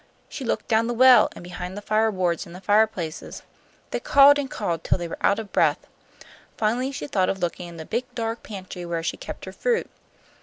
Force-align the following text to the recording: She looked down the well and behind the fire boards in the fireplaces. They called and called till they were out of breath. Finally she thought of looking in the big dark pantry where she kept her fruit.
She 0.27 0.43
looked 0.43 0.67
down 0.67 0.87
the 0.87 0.95
well 0.95 1.29
and 1.35 1.43
behind 1.43 1.77
the 1.77 1.81
fire 1.83 2.11
boards 2.11 2.47
in 2.47 2.53
the 2.53 2.59
fireplaces. 2.61 3.43
They 3.91 3.99
called 3.99 4.39
and 4.39 4.49
called 4.49 4.83
till 4.83 4.97
they 4.97 5.07
were 5.07 5.19
out 5.21 5.37
of 5.37 5.51
breath. 5.51 5.85
Finally 6.57 6.91
she 6.91 7.05
thought 7.05 7.29
of 7.29 7.37
looking 7.37 7.67
in 7.67 7.77
the 7.77 7.85
big 7.85 8.05
dark 8.15 8.41
pantry 8.41 8.83
where 8.83 9.03
she 9.03 9.15
kept 9.15 9.45
her 9.45 9.51
fruit. 9.51 9.91